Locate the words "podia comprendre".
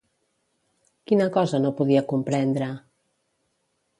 1.81-2.71